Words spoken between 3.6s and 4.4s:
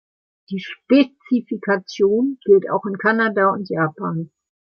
Japan.